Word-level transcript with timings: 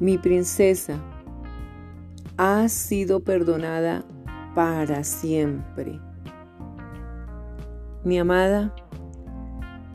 Mi 0.00 0.16
princesa, 0.16 0.98
has 2.38 2.72
sido 2.72 3.20
perdonada 3.20 4.02
para 4.54 5.04
siempre. 5.04 6.00
Mi 8.02 8.18
amada, 8.18 8.74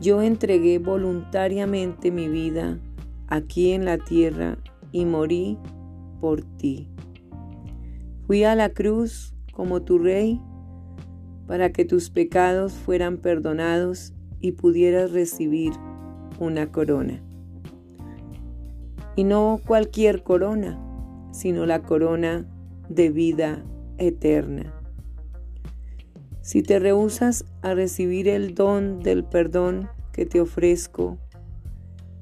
yo 0.00 0.22
entregué 0.22 0.78
voluntariamente 0.78 2.12
mi 2.12 2.28
vida 2.28 2.78
aquí 3.26 3.72
en 3.72 3.84
la 3.84 3.98
tierra 3.98 4.58
y 4.92 5.04
morí 5.04 5.58
por 6.20 6.42
ti. 6.56 6.88
Fui 8.28 8.44
a 8.44 8.54
la 8.54 8.68
cruz 8.68 9.34
como 9.52 9.82
tu 9.82 9.98
rey 9.98 10.40
para 11.48 11.72
que 11.72 11.84
tus 11.84 12.10
pecados 12.10 12.74
fueran 12.74 13.16
perdonados 13.16 14.12
y 14.40 14.52
pudieras 14.52 15.10
recibir 15.10 15.72
una 16.38 16.70
corona. 16.70 17.20
Y 19.16 19.24
no 19.24 19.60
cualquier 19.66 20.22
corona, 20.22 20.78
sino 21.32 21.66
la 21.66 21.82
corona 21.82 22.46
de 22.88 23.10
vida 23.10 23.64
eterna. 23.98 24.72
Si 26.42 26.62
te 26.62 26.78
rehusas 26.78 27.44
a 27.62 27.74
recibir 27.74 28.28
el 28.28 28.54
don 28.54 29.00
del 29.00 29.24
perdón 29.24 29.88
que 30.12 30.26
te 30.26 30.40
ofrezco, 30.40 31.18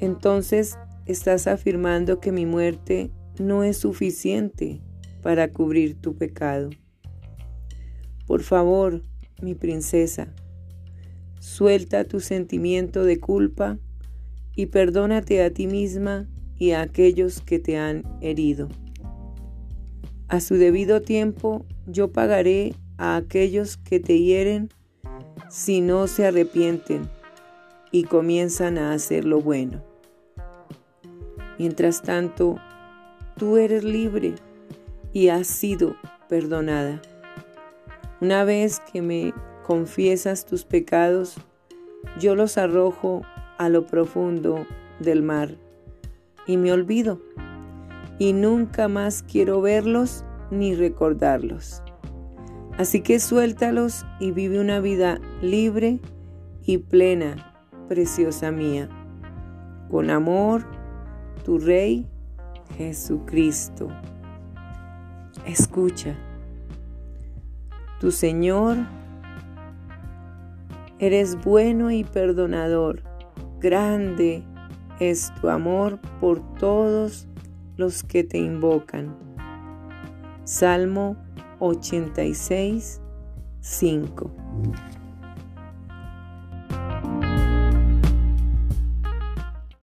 entonces 0.00 0.76
estás 1.06 1.46
afirmando 1.46 2.18
que 2.18 2.32
mi 2.32 2.46
muerte 2.46 3.12
no 3.38 3.62
es 3.62 3.76
suficiente 3.76 4.80
para 5.22 5.52
cubrir 5.52 6.00
tu 6.00 6.16
pecado. 6.16 6.70
Por 8.26 8.42
favor, 8.42 9.04
mi 9.40 9.54
princesa, 9.54 10.34
suelta 11.40 12.04
tu 12.04 12.20
sentimiento 12.20 13.04
de 13.04 13.20
culpa 13.20 13.78
y 14.54 14.66
perdónate 14.66 15.42
a 15.42 15.50
ti 15.52 15.66
misma 15.66 16.28
y 16.58 16.72
a 16.72 16.82
aquellos 16.82 17.40
que 17.40 17.58
te 17.58 17.78
han 17.78 18.04
herido. 18.20 18.68
A 20.28 20.40
su 20.40 20.56
debido 20.56 21.00
tiempo 21.00 21.64
yo 21.86 22.12
pagaré 22.12 22.74
a 22.98 23.16
aquellos 23.16 23.76
que 23.78 24.00
te 24.00 24.18
hieren 24.20 24.68
si 25.48 25.80
no 25.80 26.06
se 26.06 26.26
arrepienten 26.26 27.08
y 27.90 28.04
comienzan 28.04 28.76
a 28.76 28.92
hacer 28.92 29.24
lo 29.24 29.40
bueno. 29.40 29.82
Mientras 31.58 32.02
tanto, 32.02 32.58
tú 33.36 33.56
eres 33.56 33.84
libre 33.84 34.34
y 35.12 35.28
has 35.28 35.46
sido 35.46 35.96
perdonada. 36.28 37.00
Una 38.20 38.44
vez 38.44 38.80
que 38.92 39.00
me 39.00 39.32
confiesas 39.66 40.44
tus 40.44 40.64
pecados, 40.64 41.36
yo 42.20 42.34
los 42.34 42.58
arrojo 42.58 43.22
a 43.58 43.68
lo 43.68 43.86
profundo 43.86 44.66
del 45.00 45.22
mar 45.22 45.56
y 46.48 46.56
me 46.56 46.72
olvido 46.72 47.20
y 48.18 48.32
nunca 48.32 48.88
más 48.88 49.22
quiero 49.22 49.60
verlos 49.60 50.24
ni 50.50 50.74
recordarlos. 50.74 51.82
Así 52.76 53.00
que 53.00 53.20
suéltalos 53.20 54.06
y 54.18 54.32
vive 54.32 54.60
una 54.60 54.80
vida 54.80 55.20
libre 55.42 56.00
y 56.62 56.78
plena, 56.78 57.54
preciosa 57.88 58.50
mía. 58.50 58.88
Con 59.90 60.10
amor, 60.10 60.64
tu 61.44 61.58
Rey 61.58 62.06
Jesucristo. 62.76 63.88
Escucha, 65.44 66.16
tu 68.00 68.10
Señor, 68.10 68.76
eres 70.98 71.42
bueno 71.44 71.90
y 71.90 72.04
perdonador. 72.04 73.02
Grande 73.60 74.44
es 75.00 75.32
tu 75.40 75.48
amor 75.48 75.98
por 76.20 76.40
todos 76.56 77.26
los 77.76 78.02
que 78.02 78.24
te 78.24 78.38
invocan. 78.38 79.16
Salmo 80.44 81.16
86, 81.60 83.00
5. 83.60 84.30